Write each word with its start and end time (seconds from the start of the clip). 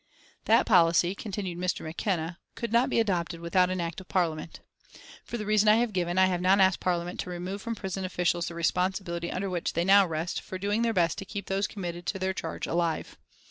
"That 0.45 0.65
policy," 0.65 1.13
continued 1.13 1.59
Mr. 1.59 1.81
McKenna, 1.85 2.39
"could 2.55 2.71
not 2.73 2.89
be 2.89 2.99
adopted 2.99 3.39
without 3.39 3.69
an 3.69 3.79
Act 3.79 4.01
of 4.01 4.07
Parliament. 4.07 4.61
For 5.23 5.37
the 5.37 5.45
reason 5.45 5.69
I 5.69 5.75
have 5.75 5.93
given 5.93 6.17
I 6.17 6.25
have 6.25 6.41
not 6.41 6.59
asked 6.59 6.79
Parliament 6.79 7.19
to 7.19 7.29
remove 7.29 7.61
from 7.61 7.75
prison 7.75 8.03
officials 8.03 8.47
the 8.47 8.55
responsibility 8.55 9.31
under 9.31 9.47
which 9.47 9.73
they 9.73 9.85
now 9.85 10.07
rest 10.07 10.41
for 10.41 10.57
doing 10.57 10.81
their 10.81 10.91
best 10.91 11.19
to 11.19 11.25
keep 11.25 11.45
those 11.45 11.67
committed 11.67 12.07
to 12.07 12.17
their 12.17 12.33
charge 12.33 12.65
alive. 12.65 13.15